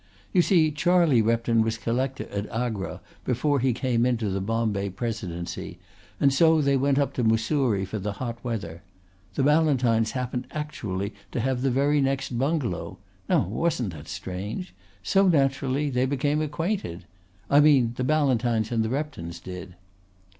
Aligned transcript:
You 0.33 0.41
see 0.41 0.71
Charlie 0.71 1.21
Repton 1.21 1.61
was 1.61 1.77
Collector 1.77 2.27
at 2.29 2.49
Agra 2.49 3.01
before 3.23 3.59
he 3.59 3.71
came 3.71 4.03
into 4.03 4.31
the 4.31 4.41
Bombay 4.41 4.89
Presidency, 4.89 5.77
and 6.19 6.33
so 6.33 6.59
they 6.59 6.75
went 6.75 6.97
up 6.97 7.13
to 7.13 7.23
Mussoorie 7.23 7.85
for 7.85 7.99
the 7.99 8.13
hot 8.13 8.43
weather. 8.43 8.81
The 9.35 9.43
Ballantynes 9.43 10.13
happened 10.13 10.47
actually 10.49 11.13
to 11.33 11.39
have 11.39 11.61
the 11.61 11.69
very 11.69 12.01
next 12.01 12.31
bungalow 12.35 12.97
now 13.29 13.43
wasn't 13.43 13.93
that 13.93 14.07
strange? 14.07 14.73
so 15.03 15.27
naturally 15.27 15.91
they 15.91 16.07
became 16.07 16.41
acquainted. 16.41 17.05
I 17.47 17.59
mean 17.59 17.93
the 17.95 18.03
Ballantynes 18.03 18.71
and 18.71 18.83
the 18.83 18.89
Reptons 18.89 19.39
did..." 19.39 19.75